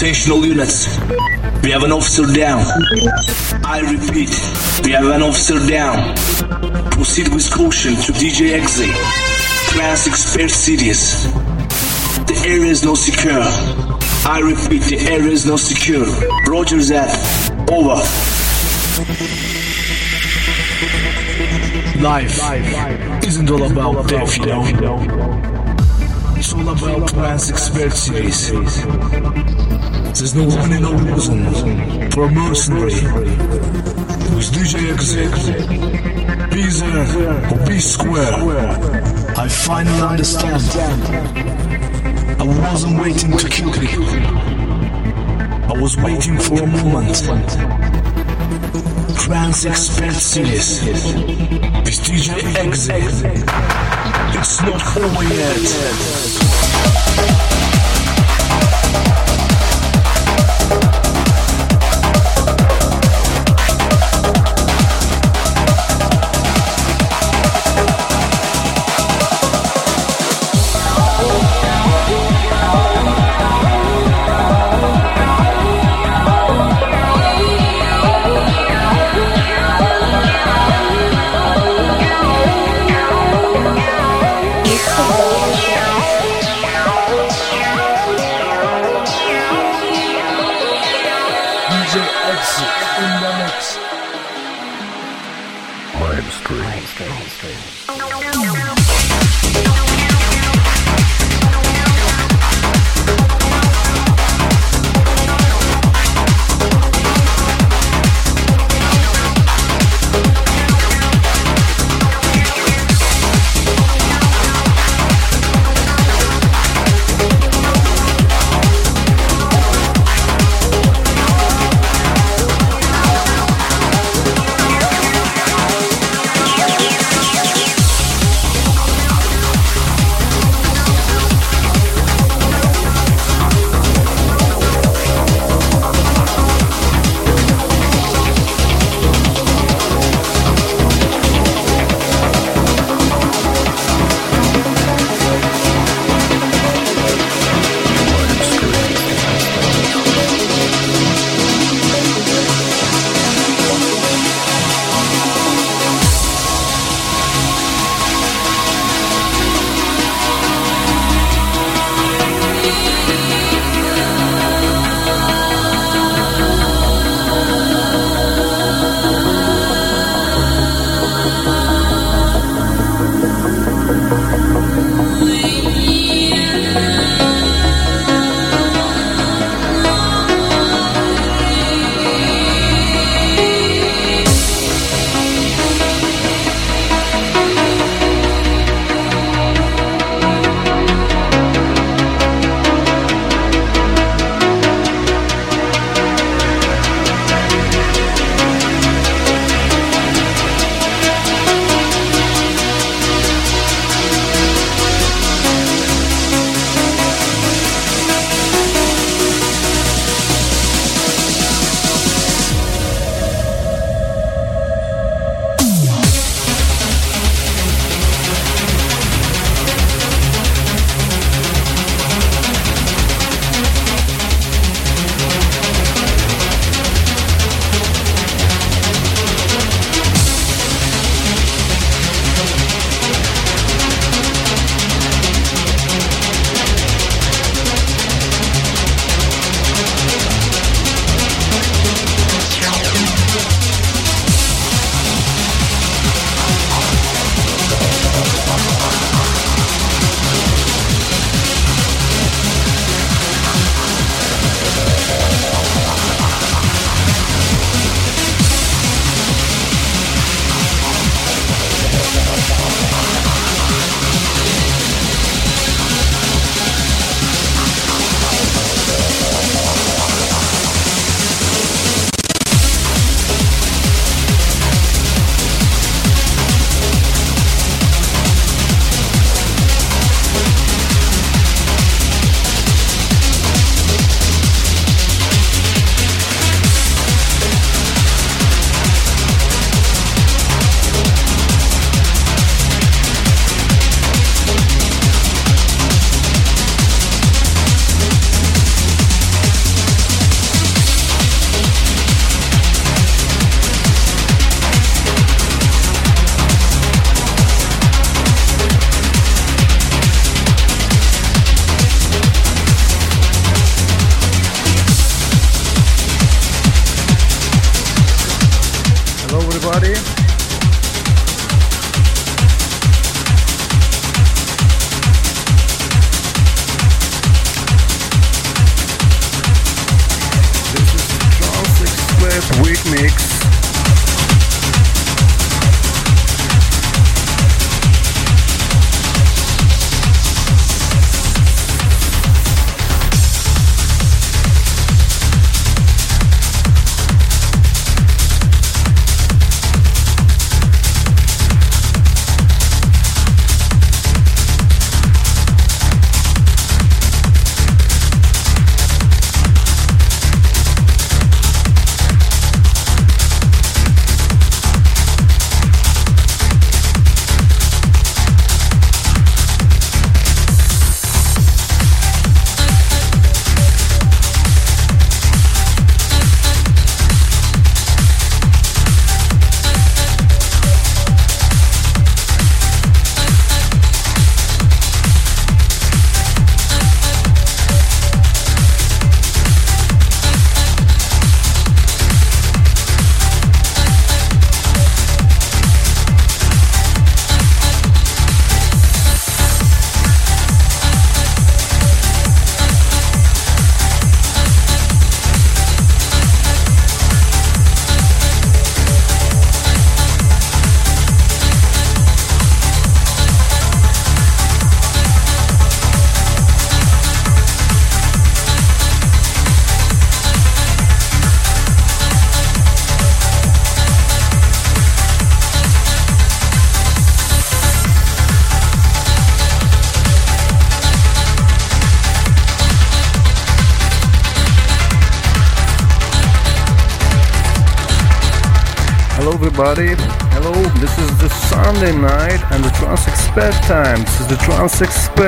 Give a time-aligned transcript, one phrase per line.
[0.00, 0.98] Attention all units.
[1.62, 2.64] We have an officer down.
[3.66, 4.30] I repeat,
[4.82, 6.16] we have an officer down.
[6.90, 8.88] Proceed with caution to DJ Exe.
[9.68, 11.30] Trance Expert Series.
[12.24, 13.42] The area is not secure.
[14.24, 16.06] I repeat, the area is not secure.
[16.48, 17.12] Roger that.
[17.70, 18.00] Over.
[22.00, 25.59] Life isn't all about death, you know.
[26.40, 28.50] It's all about Trance Expert Series.
[30.18, 31.44] There's no winning or losing
[32.12, 32.94] for a mercenary
[34.32, 35.32] who's DJ Exec.
[36.50, 38.32] Be there or be square.
[39.36, 40.62] I finally understand.
[42.40, 44.02] I wasn't waiting to kill you.
[45.68, 47.20] I was waiting for a moment.
[49.18, 50.80] Trance Expert Series
[52.00, 54.09] DJ Exec.
[54.32, 56.59] It's not over yet.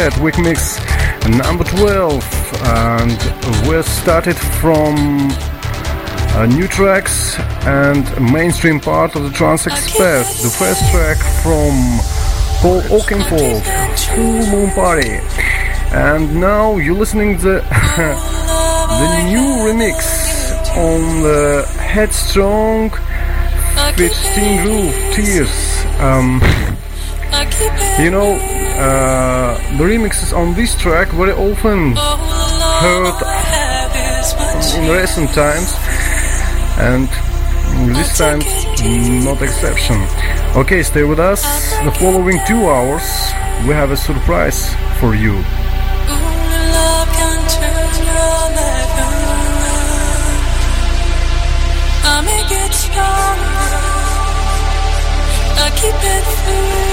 [0.02, 0.78] Expert Week Mix
[1.28, 2.24] number 12.
[2.64, 5.30] And we started from
[6.34, 10.24] uh, new tracks and mainstream part of the Trance Expert.
[10.42, 12.00] The first track from
[12.60, 13.62] Paul Oakenfold,
[14.16, 15.20] Full Moon Party.
[15.94, 22.90] And now you're listening to the, the new remix on the Headstrong
[23.96, 25.84] with Stine Grove, Tears.
[26.00, 26.40] Um,
[28.02, 28.51] you know,
[28.82, 31.94] uh, the remixes on this track very often
[32.82, 33.14] heard
[34.74, 35.70] in recent times,
[36.78, 37.08] and
[37.94, 38.40] this time
[39.24, 39.98] not exception.
[40.56, 41.42] Okay, stay with us.
[41.84, 43.06] The following two hours,
[43.66, 45.42] we have a surprise for you.
[55.82, 56.91] keep it free.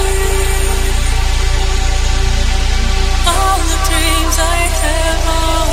[5.30, 5.69] Have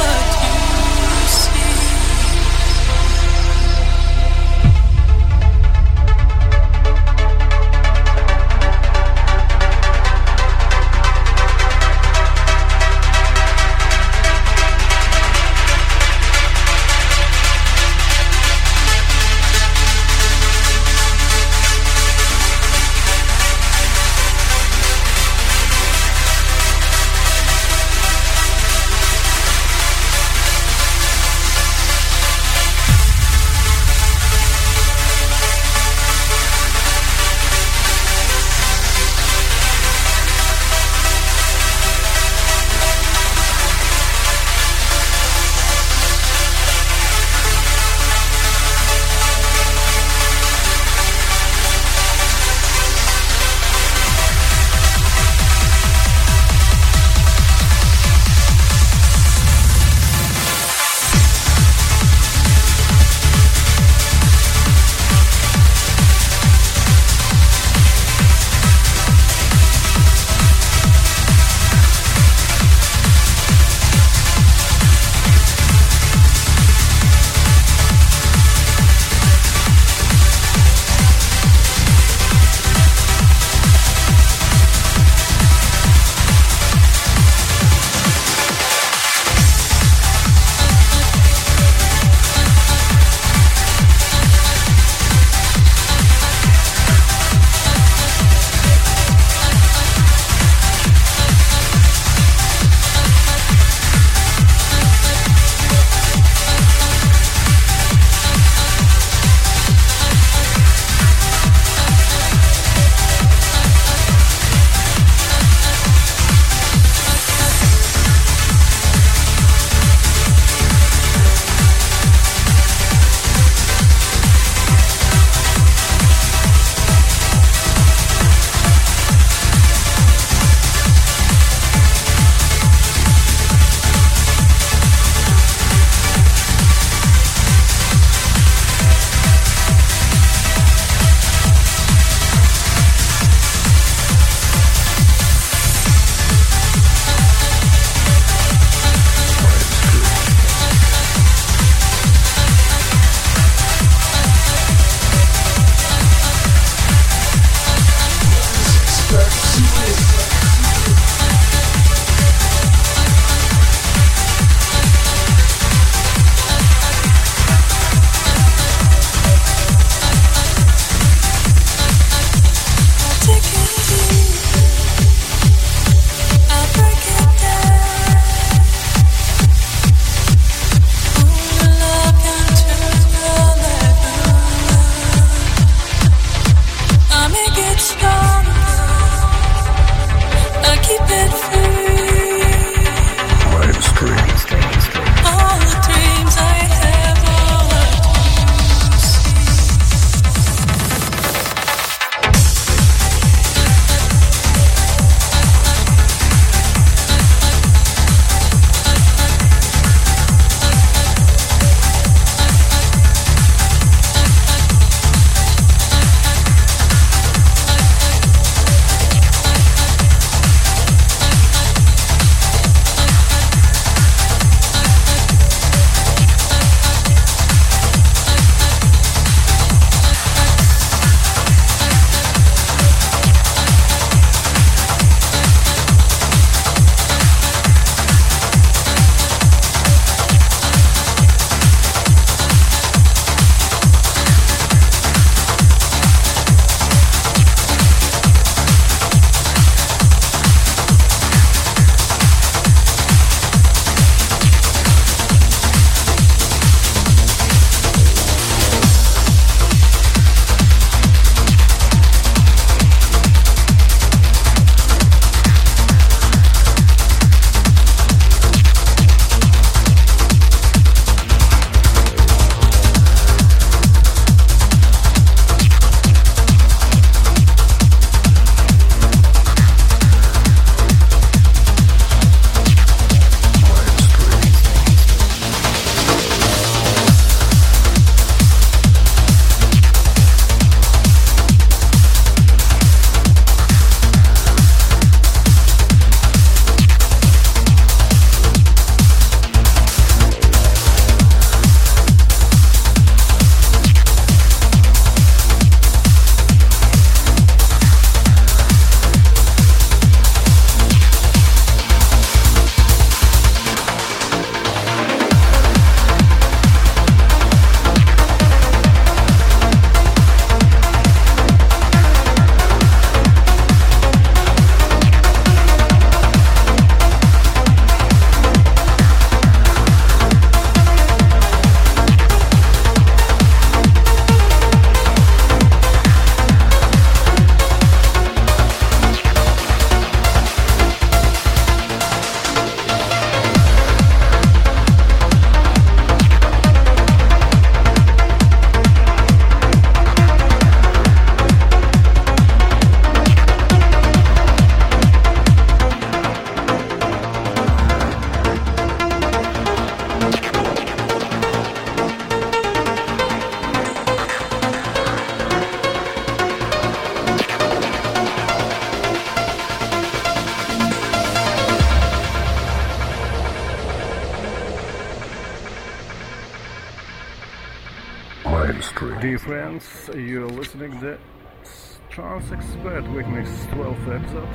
[382.87, 384.53] Expert Weekmix 12th episode,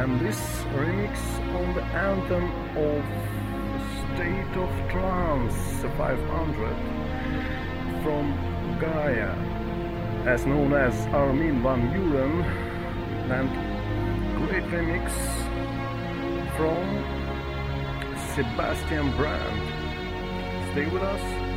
[0.00, 0.40] and this
[0.72, 1.18] remix
[1.54, 3.04] on the anthem of
[4.14, 6.76] State of Trance 500
[8.02, 8.32] from
[8.80, 9.34] Gaia,
[10.26, 12.44] as known as Armin van Buuren,
[13.30, 13.50] and
[14.38, 15.12] great remix
[16.56, 16.84] from
[18.34, 20.72] Sebastian Brand.
[20.72, 21.53] Stay with us.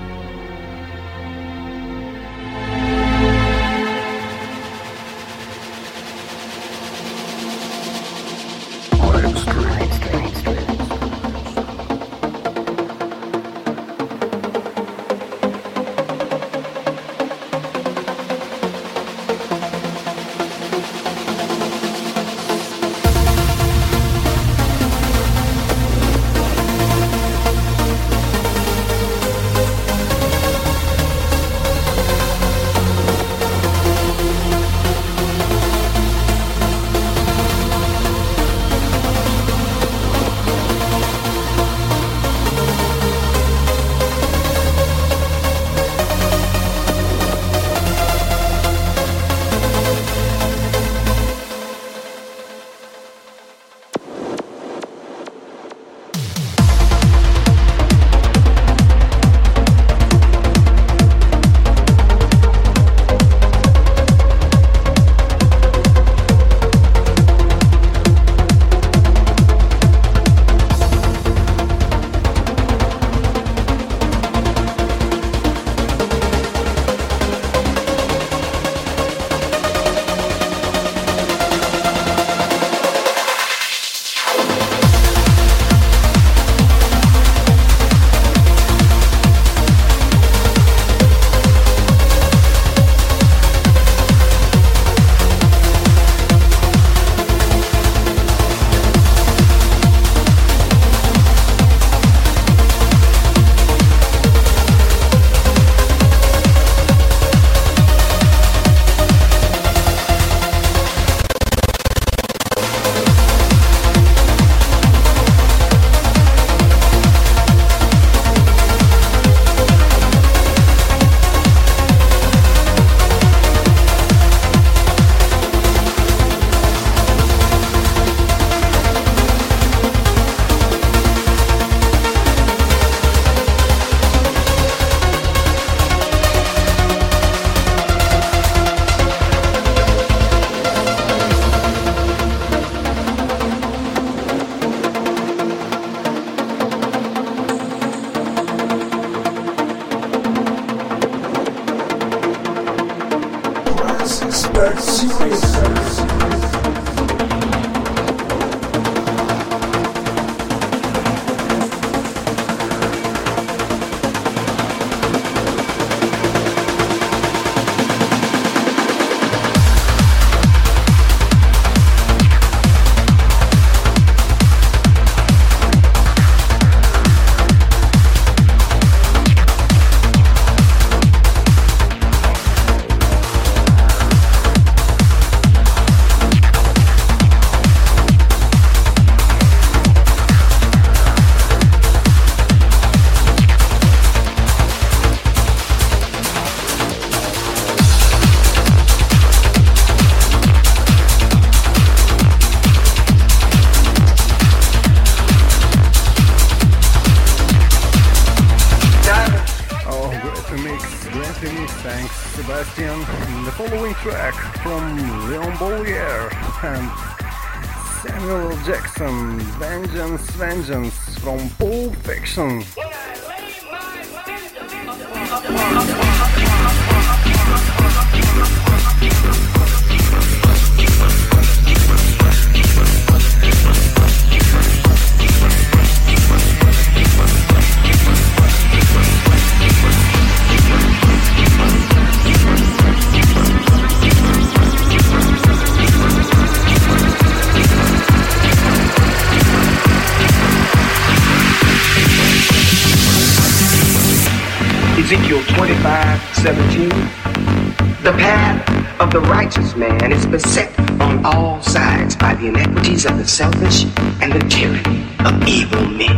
[263.37, 263.85] Selfish
[264.25, 266.17] and the tyranny of evil men.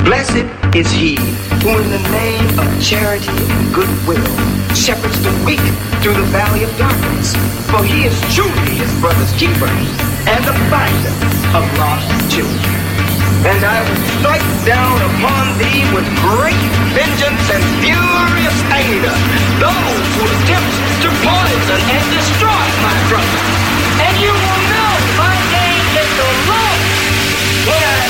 [0.00, 1.12] Blessed is he
[1.60, 4.24] who in the name of charity and goodwill
[4.72, 5.60] shepherds the weak
[6.00, 7.36] through the valley of darkness.
[7.68, 11.12] For he is truly his brother's keeper and the finder
[11.52, 12.80] of lost children.
[13.44, 16.64] And I will strike down upon thee with great
[16.96, 19.16] vengeance and furious anger
[19.60, 20.72] those who attempt
[21.04, 23.42] to poison and destroy my brother.
[24.00, 24.65] And you will
[27.66, 28.06] when I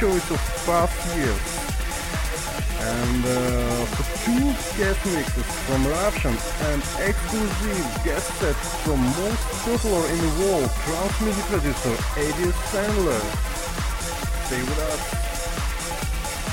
[0.00, 1.44] choice of past years
[2.80, 6.32] and uh, for two guest mixes from Eruption
[6.72, 13.20] and exclusive guest sets from most popular in the world trance music producer Eddie Sandler.
[14.46, 15.02] Stay with us.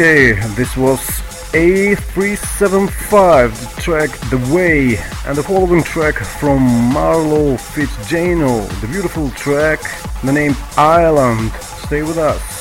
[0.00, 0.98] Okay, this was
[1.52, 6.60] A375, the track The Way, and the following track from
[6.90, 9.82] Marlo Fitzjano, the beautiful track,
[10.24, 11.52] the name Island.
[11.52, 12.59] Stay with us.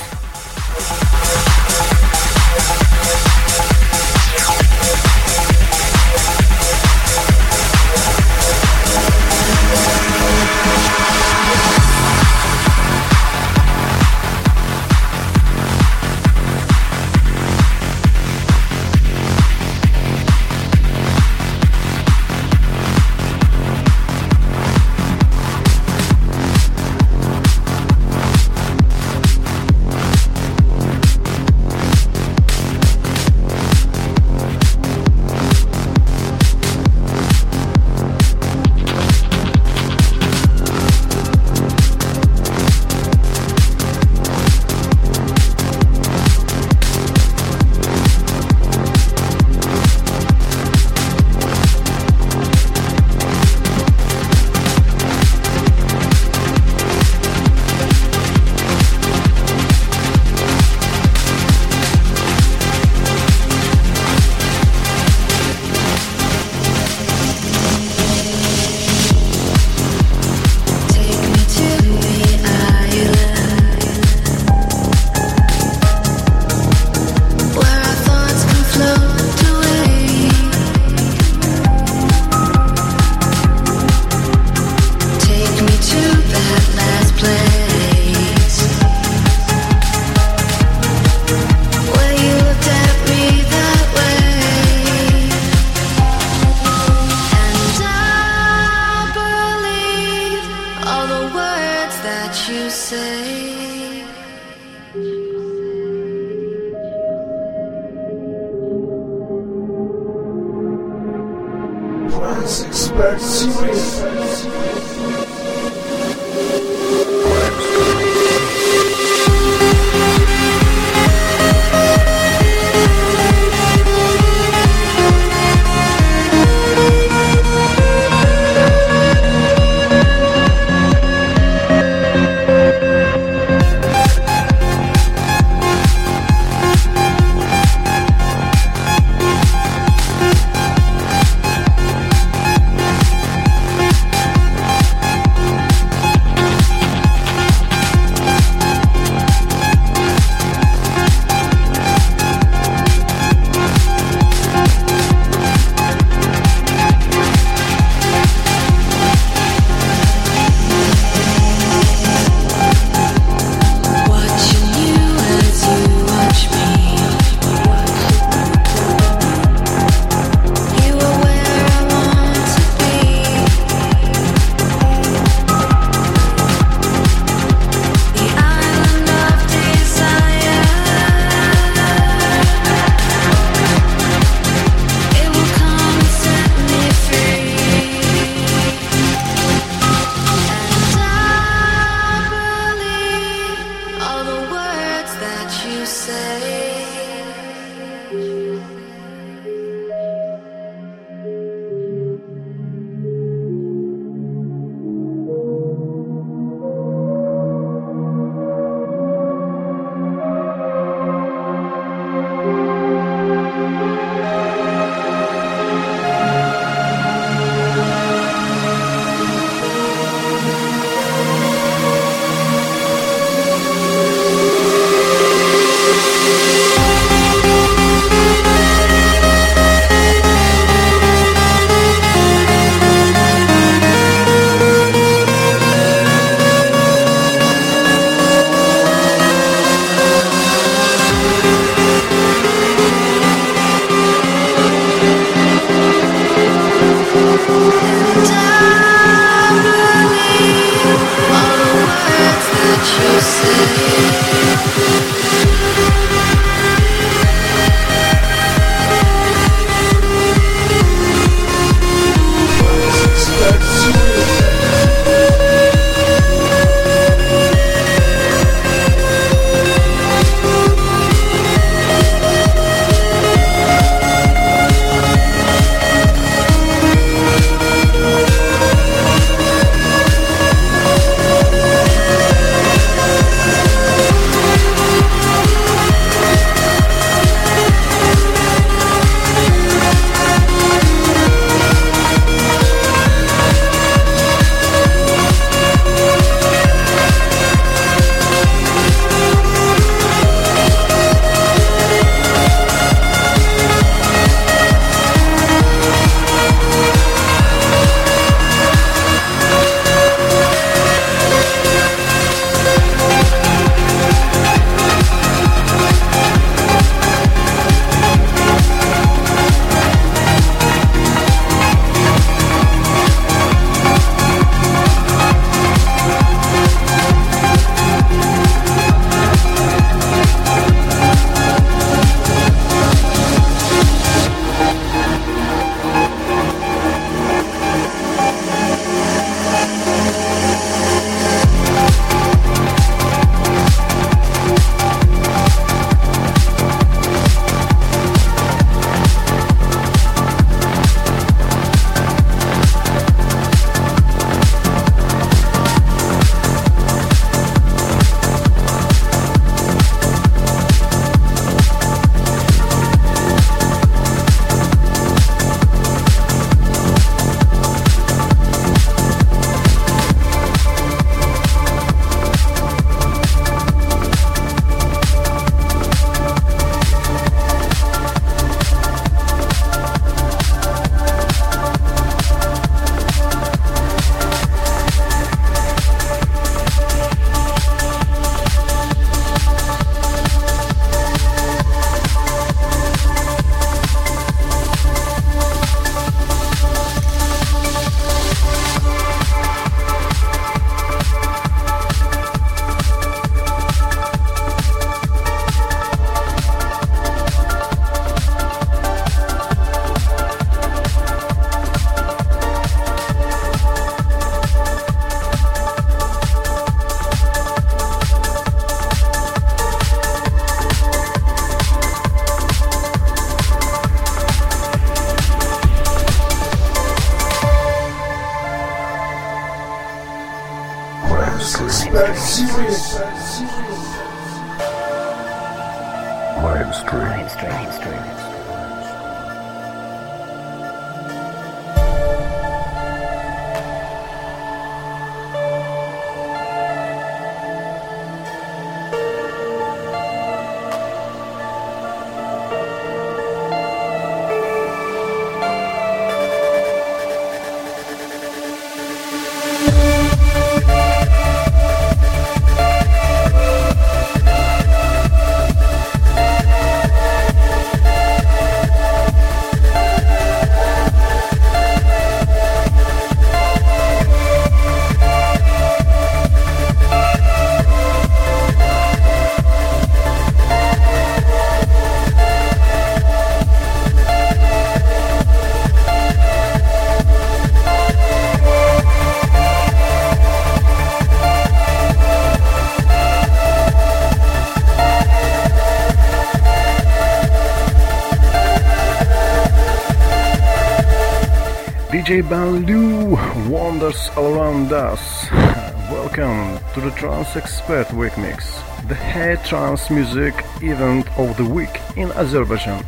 [507.00, 512.84] Trance Expert Week Mix, the head trance music event of the week in Azerbaijan.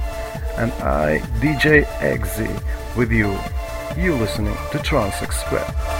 [0.57, 2.51] And I, DJ Exy,
[2.97, 3.39] with you.
[3.95, 5.90] You listening to Trance Expert.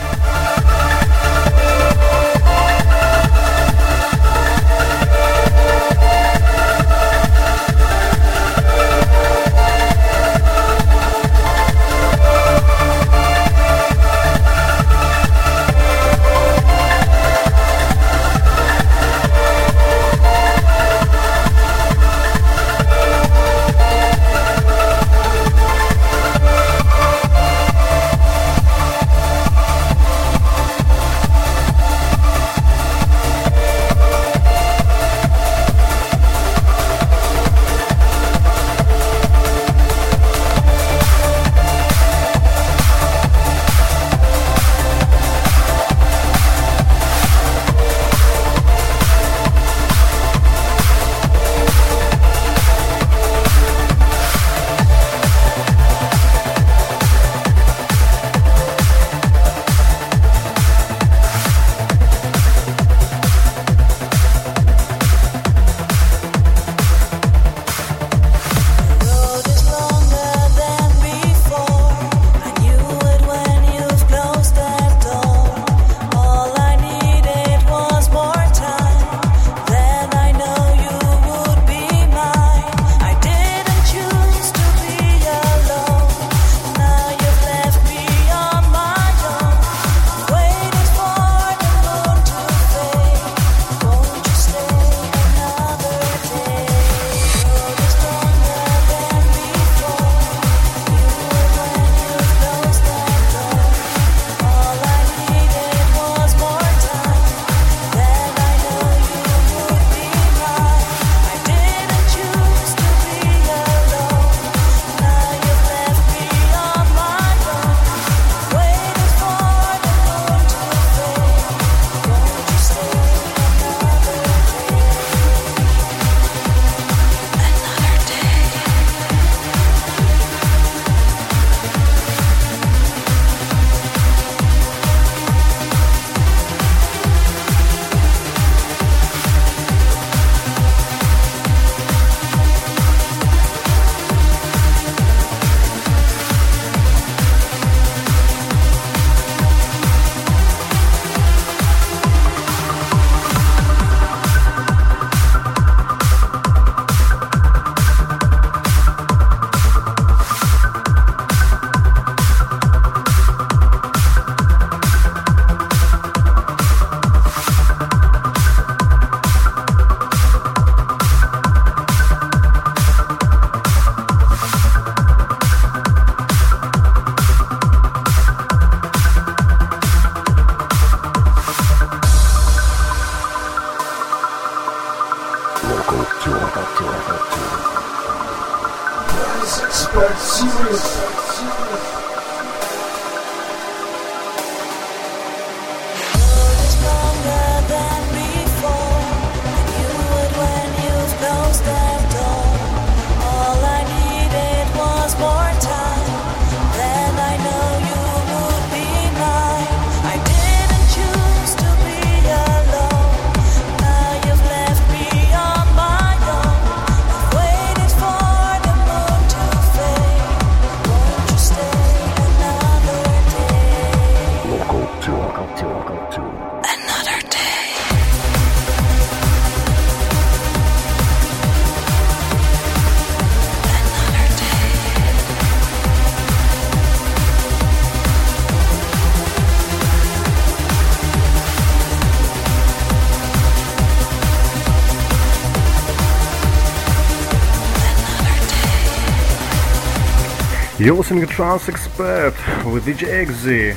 [250.82, 252.34] You're listening to Trance Expert
[252.66, 253.76] with DJ Exy,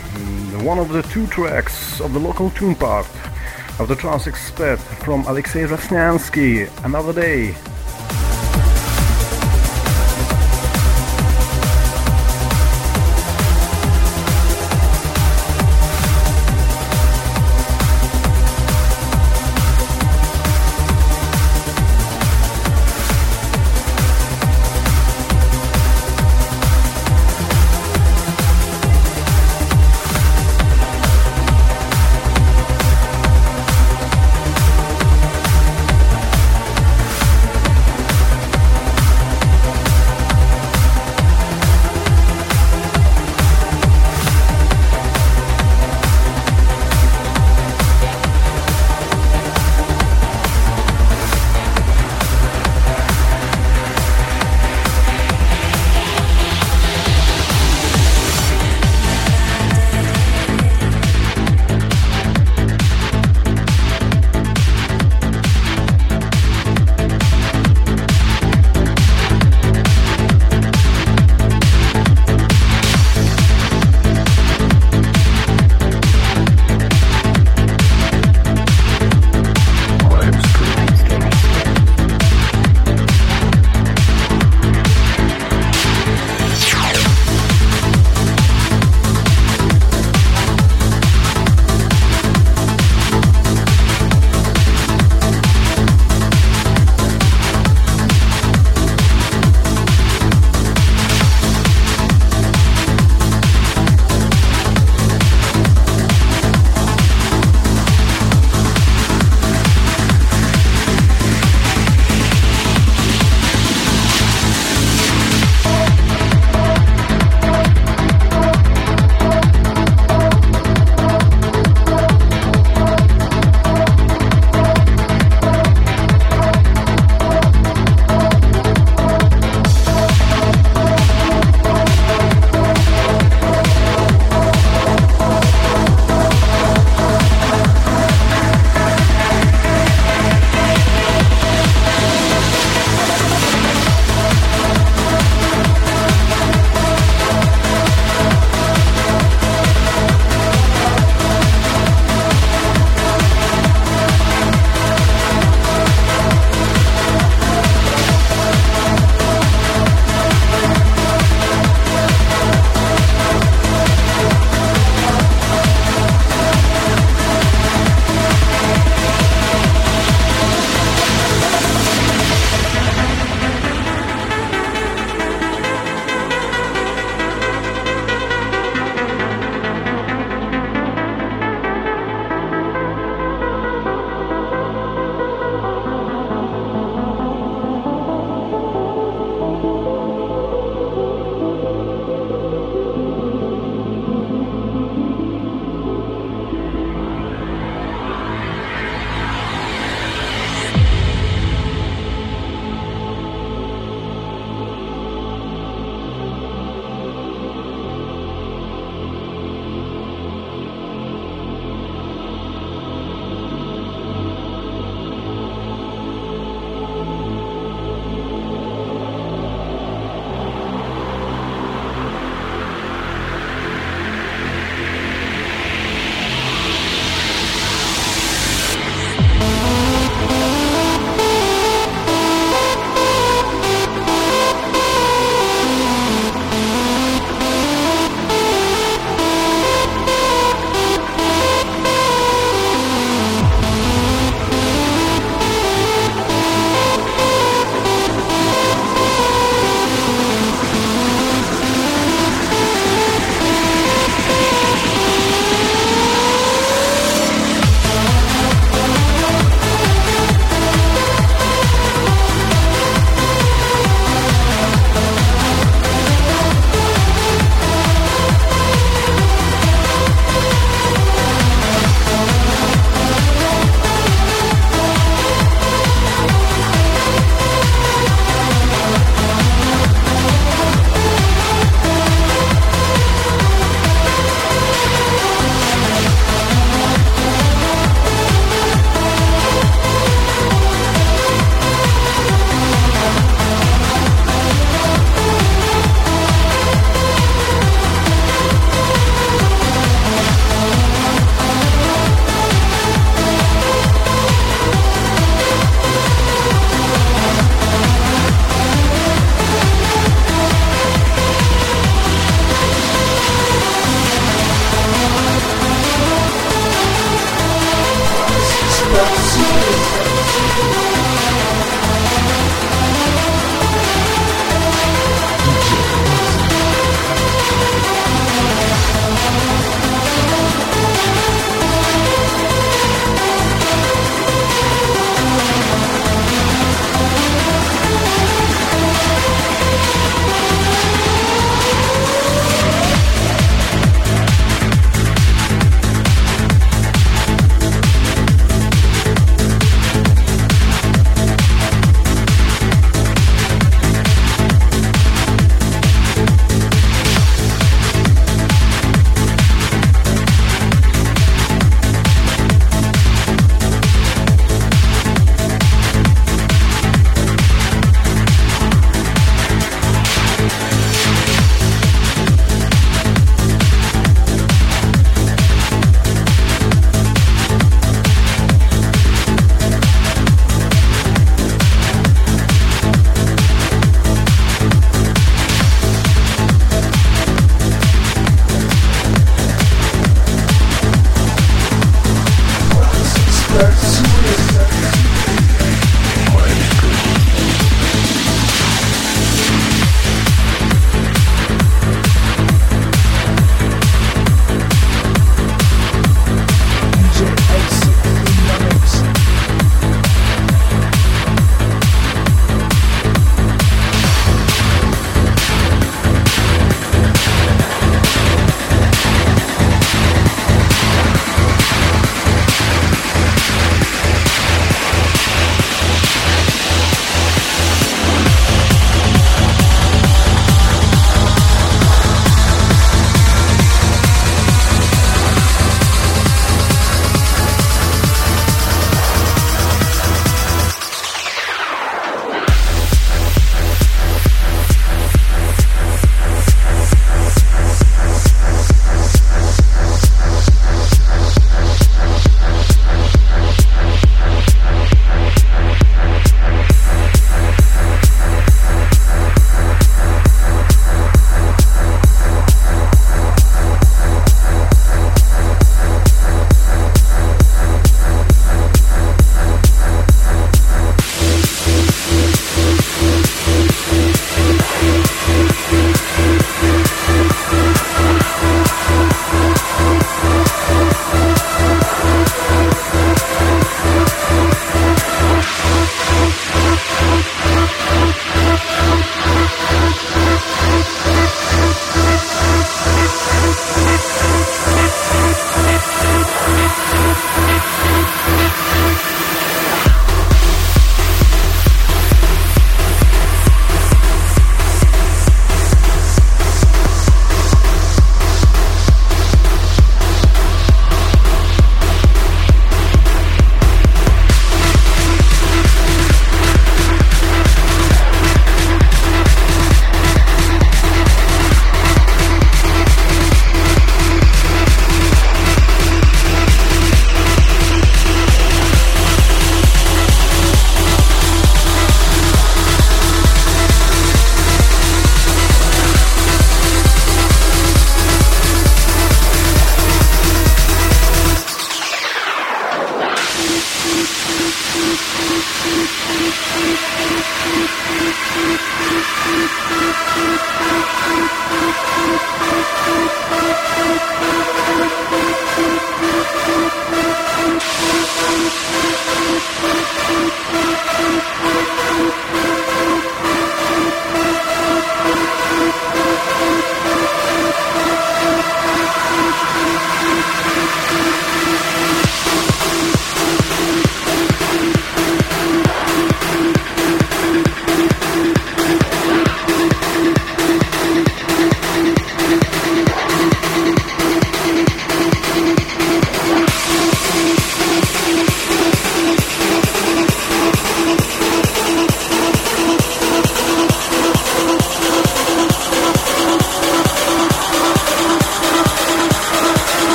[0.64, 3.06] one of the two tracks of the local tune part
[3.78, 7.54] of the Trance Expert from Alexei Rasnyansky, Another Day.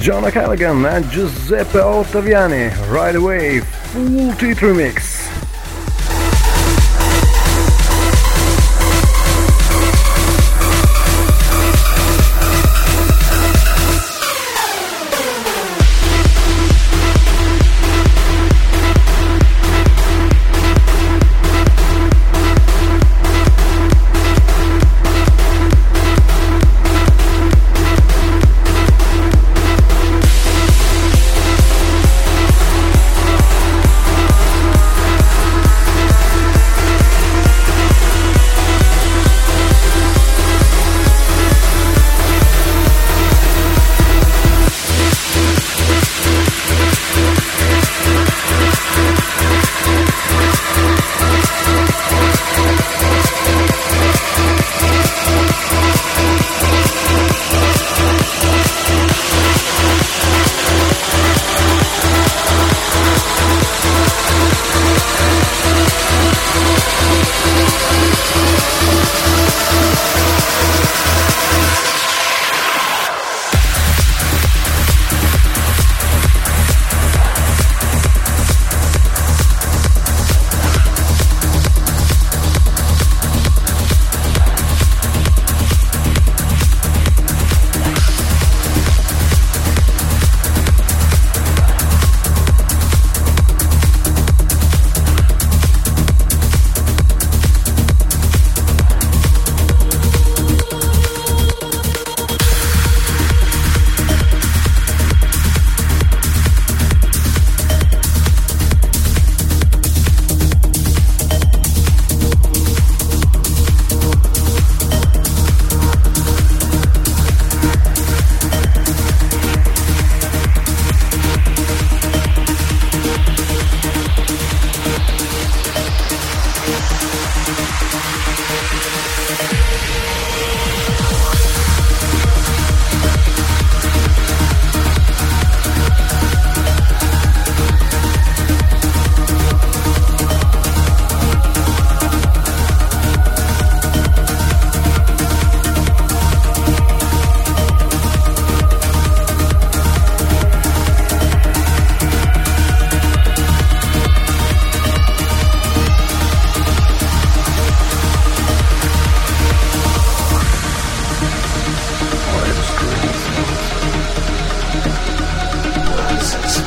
[0.00, 2.70] John Callaghan and Giuseppe Ottaviani.
[2.90, 4.62] Right away, full teeth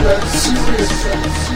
[0.05, 1.54] that serious.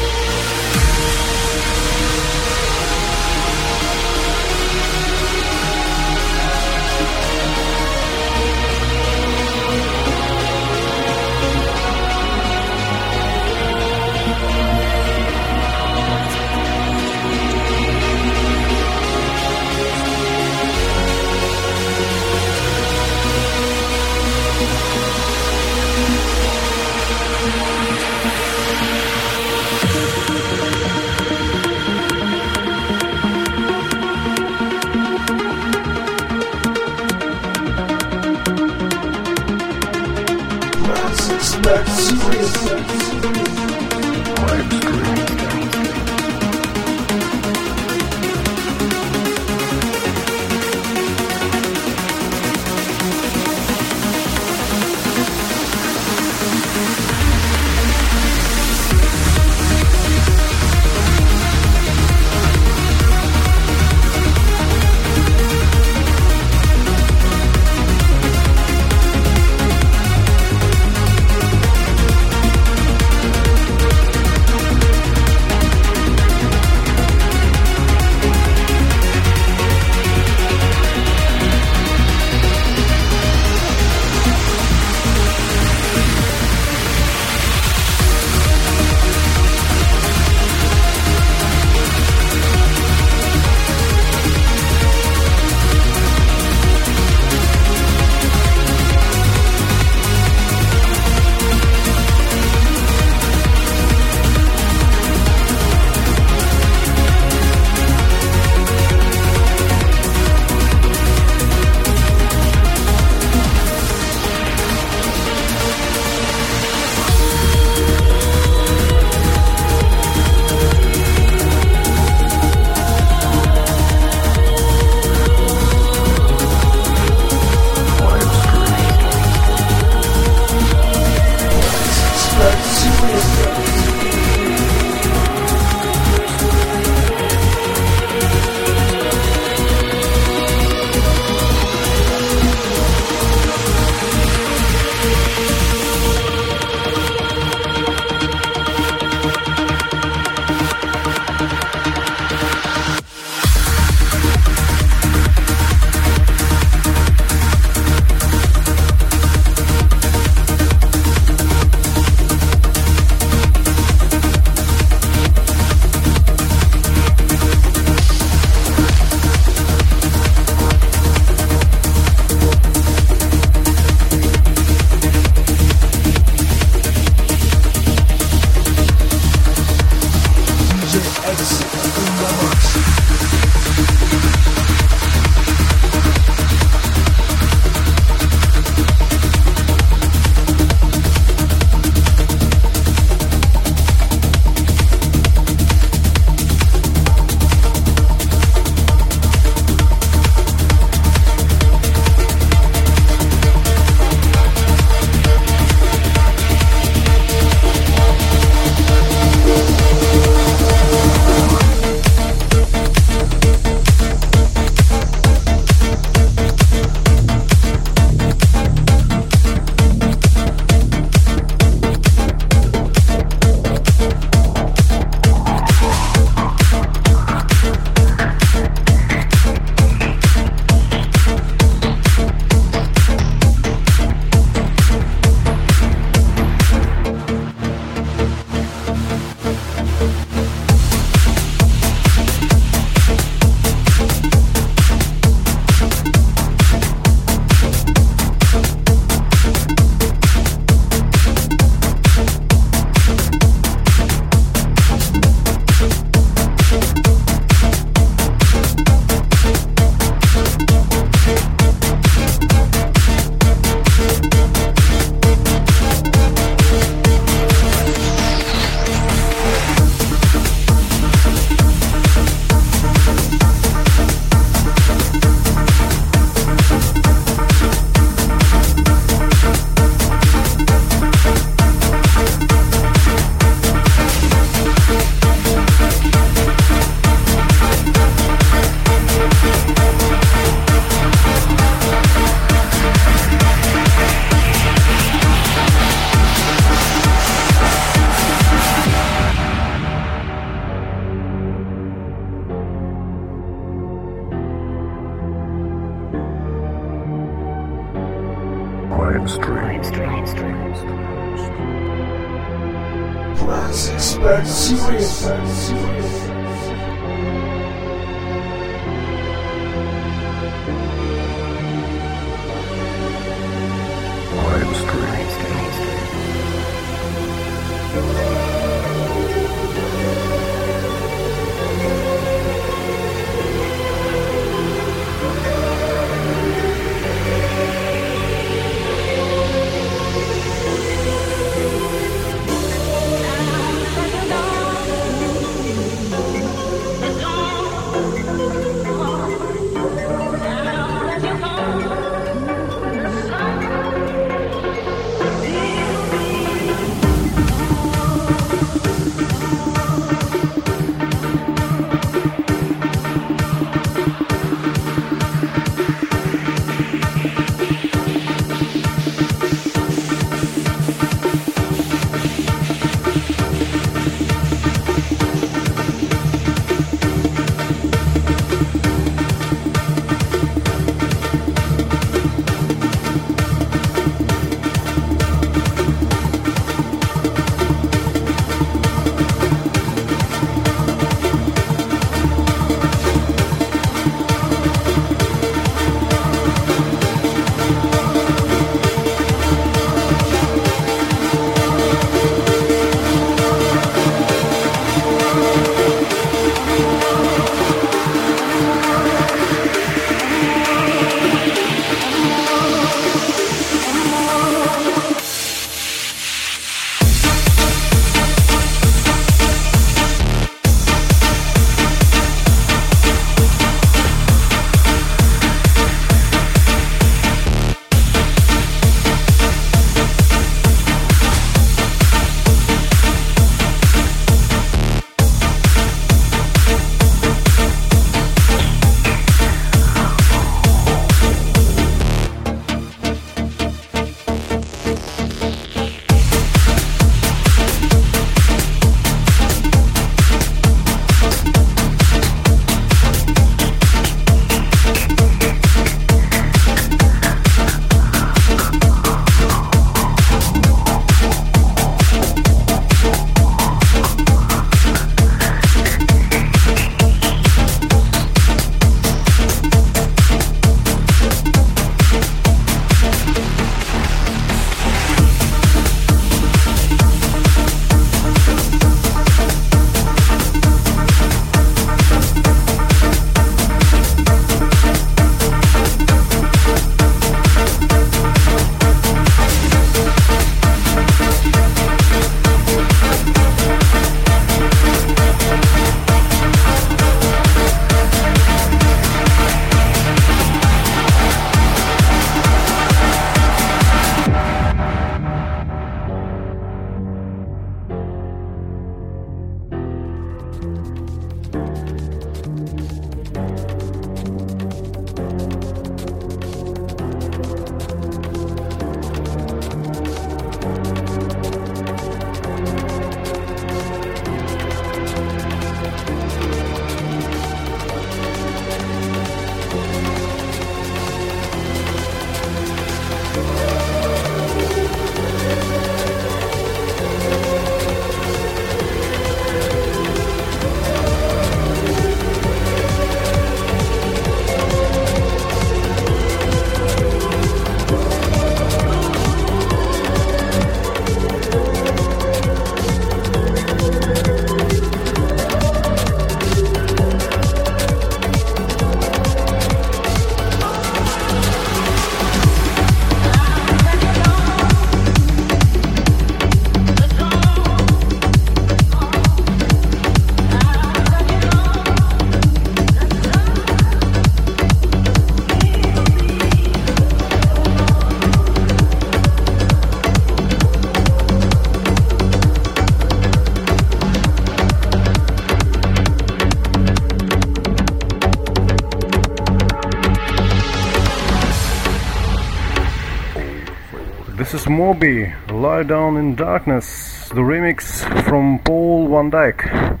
[594.64, 594.76] Remix.
[594.76, 600.00] Moby, Lie Down in Darkness, the remix from Paul Van Dyk,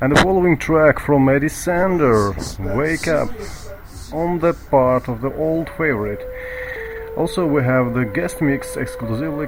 [0.00, 2.32] and the following track from Eddie Sander,
[2.76, 3.30] Wake Up,
[4.12, 6.22] on the part of the old favorite.
[7.16, 9.46] Also, we have the guest mix exclusively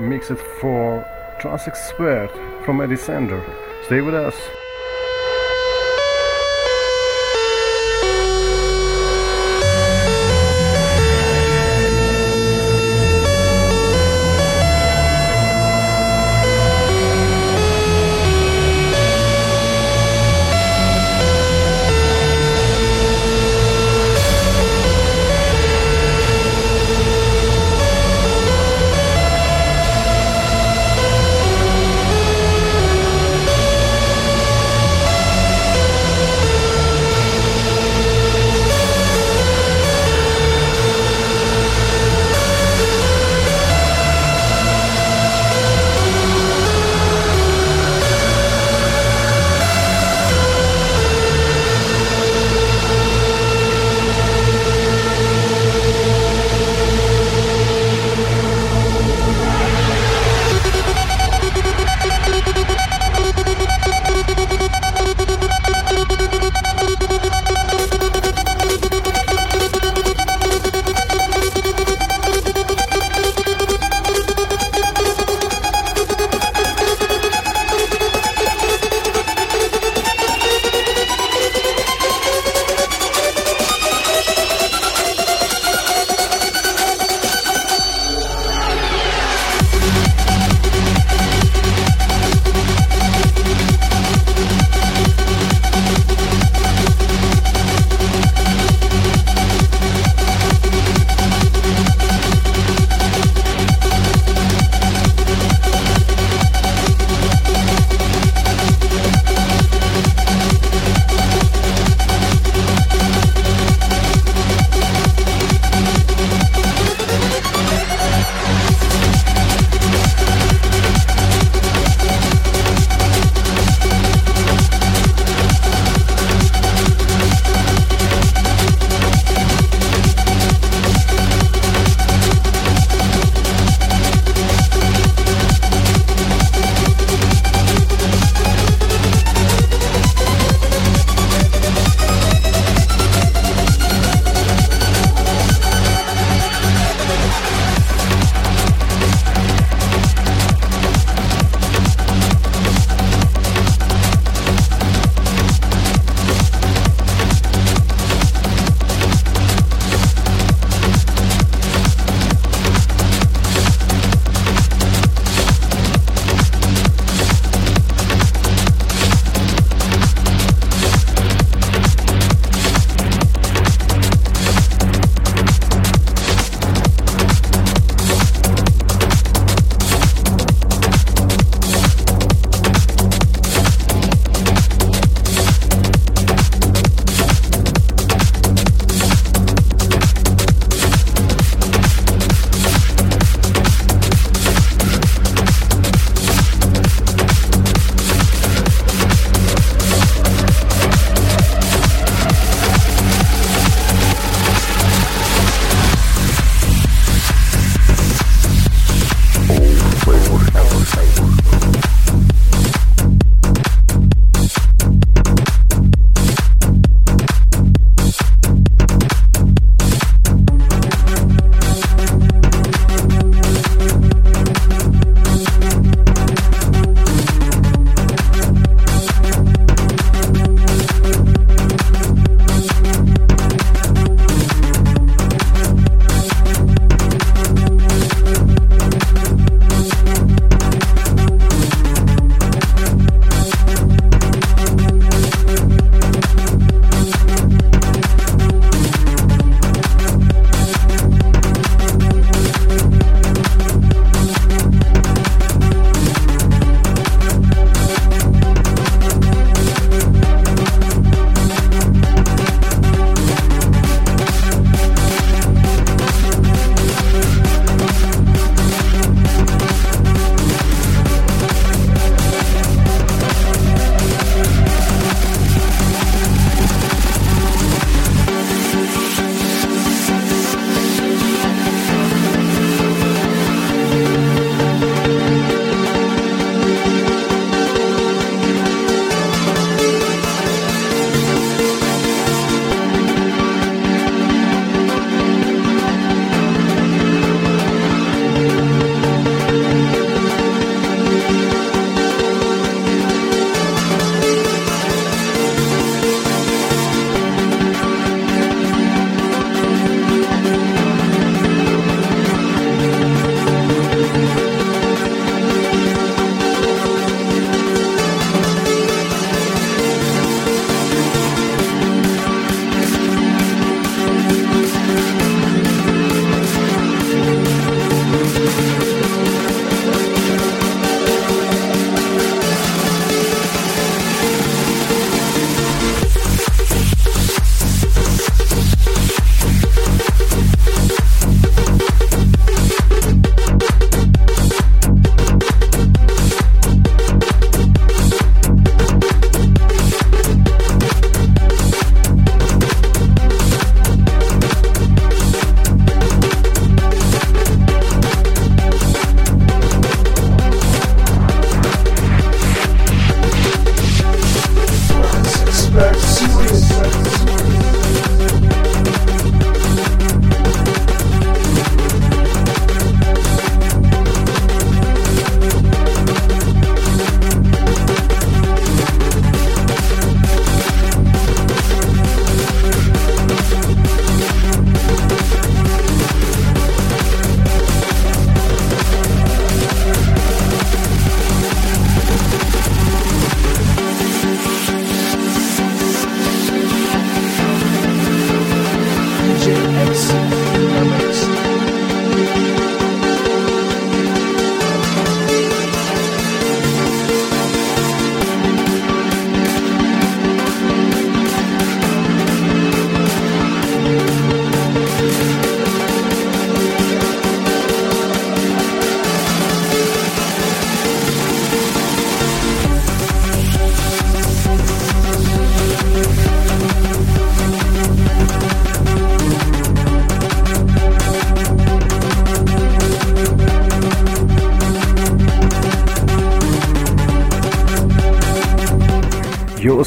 [0.00, 1.04] mixed for
[1.40, 2.30] Trance Expert
[2.64, 3.42] from Eddie Sander.
[3.84, 4.34] Stay with us.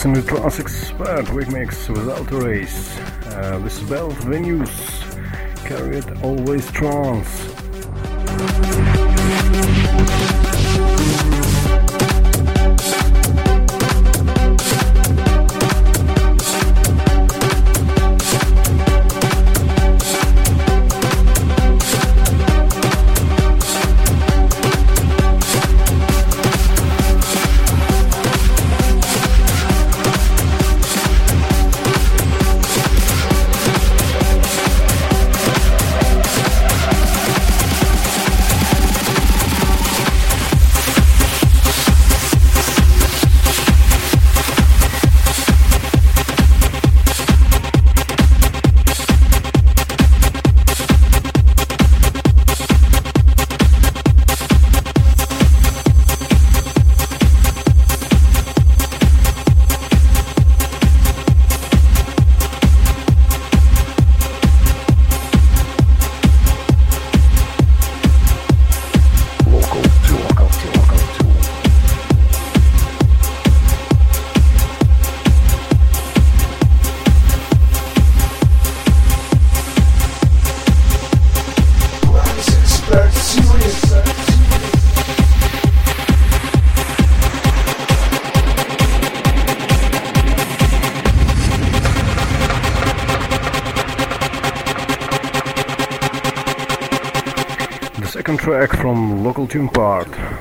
[0.05, 2.97] In the Trance Expert remix without a race.
[3.27, 4.69] Uh, this belt venues
[5.69, 7.48] Carry it always trance.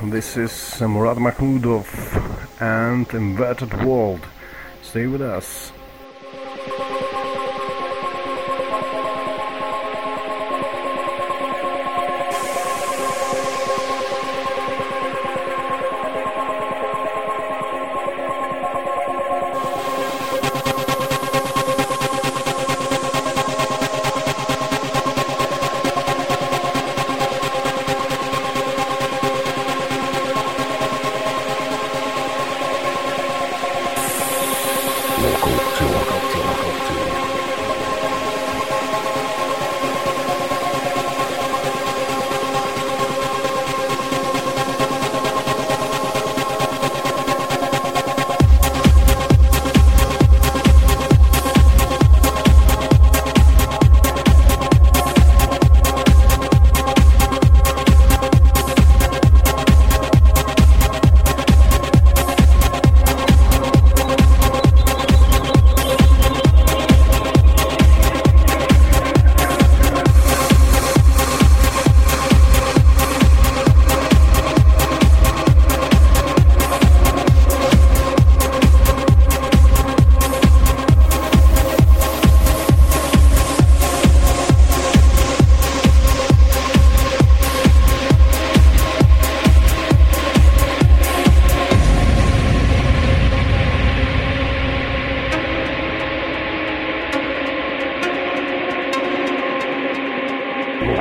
[0.09, 1.85] This is Murad Mahmudov
[2.59, 4.21] and Inverted World.
[4.81, 5.58] Stay with us.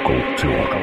[0.08, 0.78] Kultura.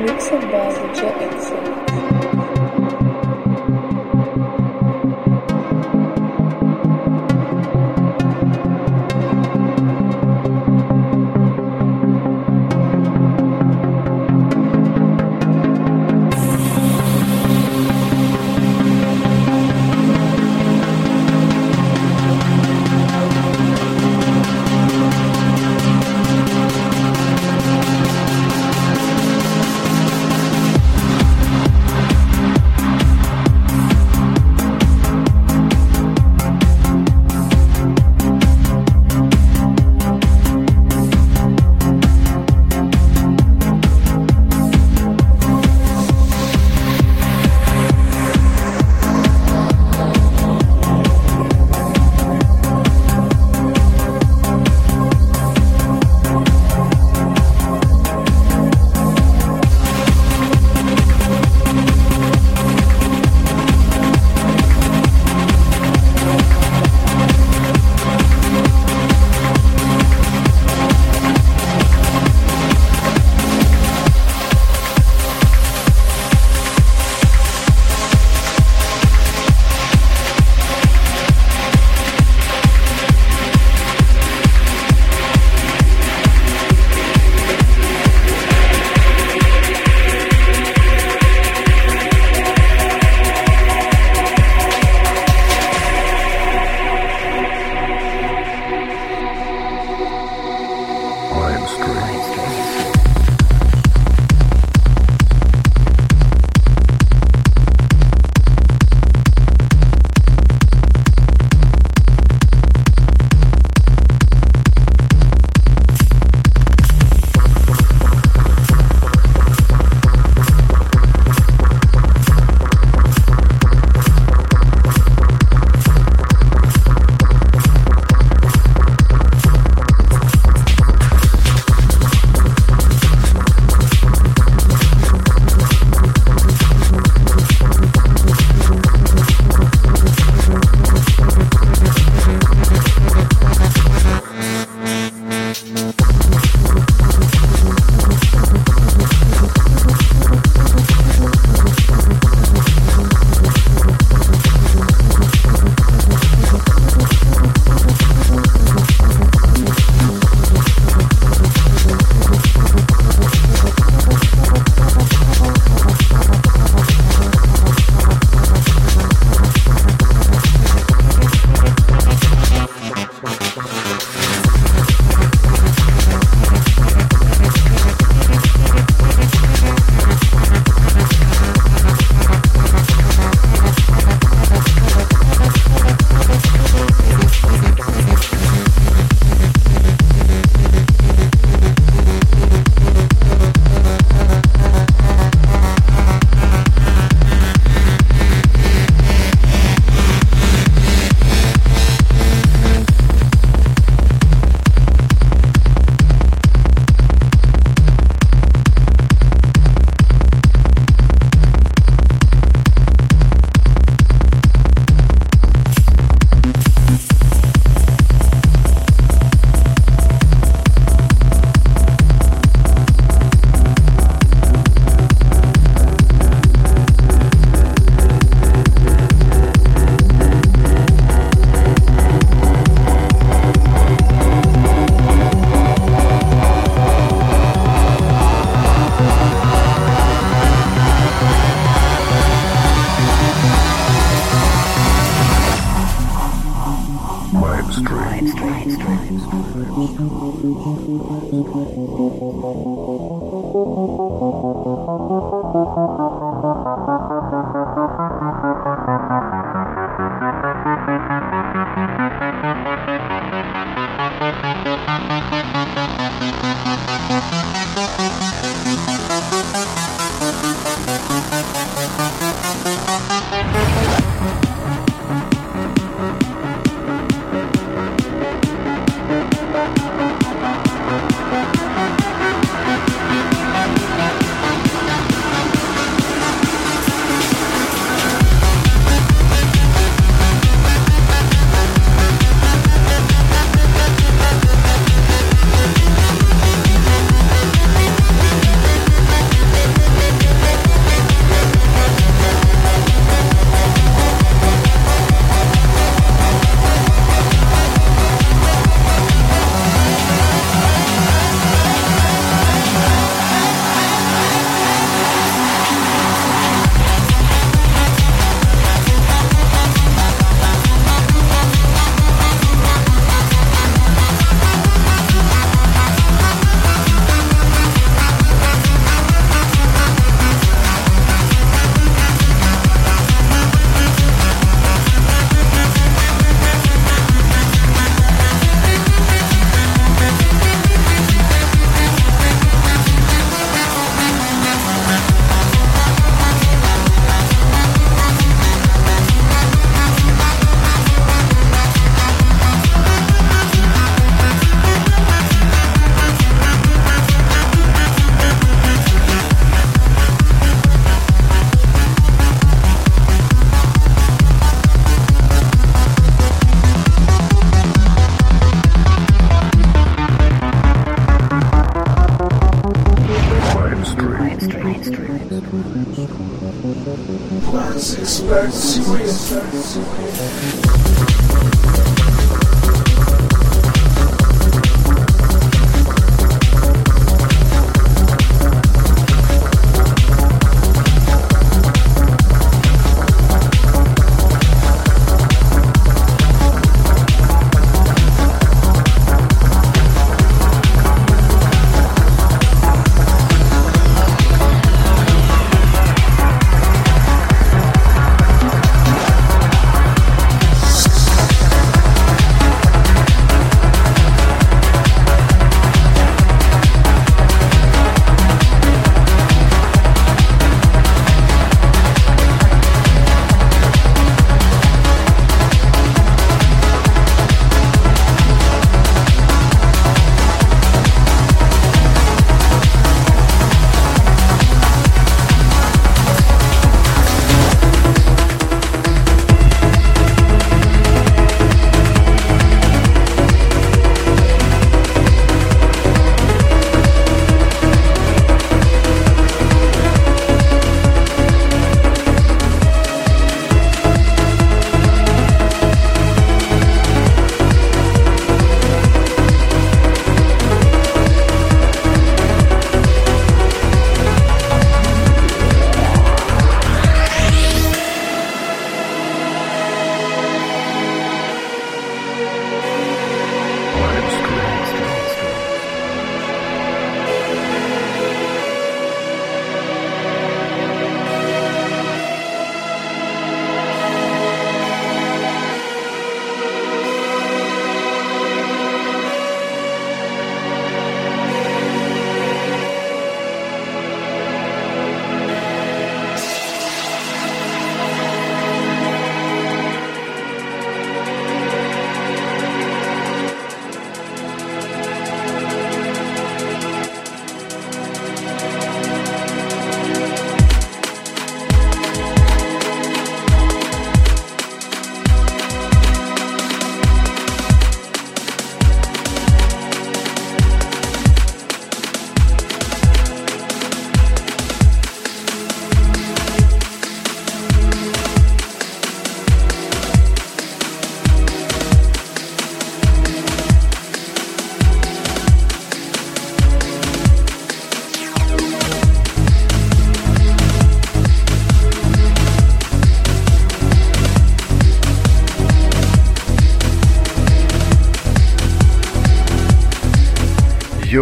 [0.00, 2.41] Mixed by the J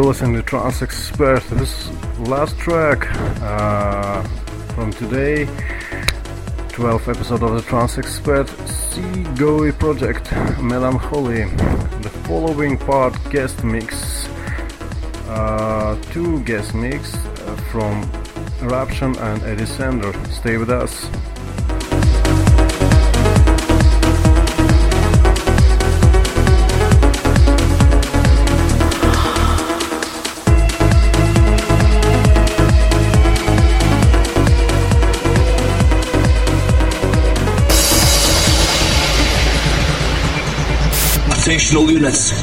[0.00, 1.42] you're listening to Trance Expert.
[1.50, 1.90] This
[2.20, 3.06] last track
[3.42, 4.22] uh,
[4.74, 5.44] from today,
[6.68, 10.32] 12th episode of the Trance Expert Seagoy project,
[10.62, 11.44] Melancholy.
[12.00, 14.26] The following part guest mix,
[15.28, 18.10] uh, two guest mix uh, from
[18.62, 20.14] Eruption and Eddie Sander.
[20.30, 21.10] Stay with us.
[41.60, 42.42] Attentional units.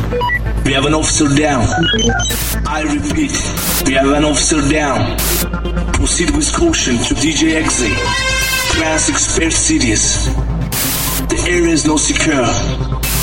[0.63, 1.65] We have an officer down.
[2.67, 3.31] I repeat,
[3.87, 5.17] we have an officer down.
[5.93, 7.89] Proceed with caution to DJ Exe.
[8.75, 10.25] Trance Expert Series.
[11.29, 12.45] The area is not secure.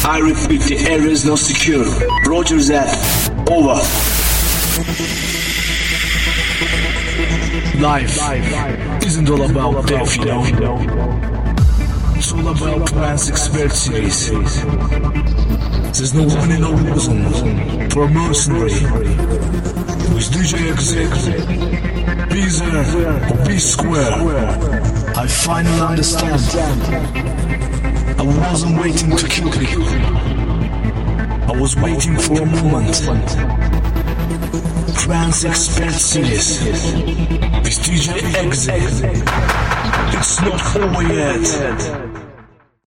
[0.04, 1.84] I repeat, the area is not secure.
[2.26, 2.90] Roger that.
[3.48, 3.78] Over.
[7.80, 10.42] Life isn't all about death, you know.
[12.16, 15.34] It's all about Trance Expert Series.
[15.96, 18.72] There's no winning or losing for a mercenary.
[20.12, 21.10] With DJ Exec,
[22.30, 24.12] be there be square.
[25.16, 26.42] I finally understand.
[28.18, 29.84] I wasn't waiting to kill you.
[31.46, 32.96] I was waiting for a moment.
[34.98, 35.94] Trance Expert
[37.62, 38.82] with DJ Exec.
[40.12, 42.03] It's not over yet.